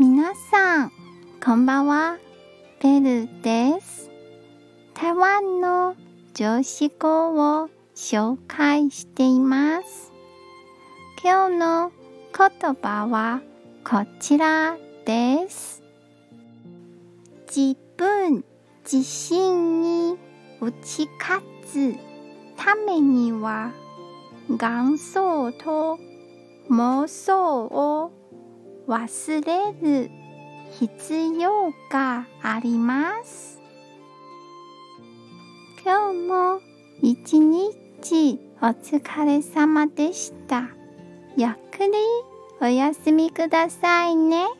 [0.00, 0.92] 皆さん、
[1.44, 2.16] こんばんは。
[2.82, 4.10] ベルです。
[4.94, 5.94] 台湾の
[6.32, 10.10] 常識語を紹介しています。
[11.22, 11.92] 今日の
[12.34, 13.42] 言葉は
[13.84, 15.82] こちらです。
[17.54, 18.42] 自分
[18.90, 20.16] 自身に
[20.62, 21.94] 打ち勝つ
[22.56, 23.70] ためには
[24.48, 25.98] 元祖と
[26.70, 28.19] 妄想を
[28.90, 29.06] 忘
[29.46, 30.10] れる
[30.80, 33.60] 必要があります。
[35.84, 36.60] 今日も
[37.00, 40.62] 一日お疲れ様でした。
[41.36, 41.92] ゆっくり
[42.60, 44.38] お休みくださいね。
[44.38, 44.59] じゃあ、またね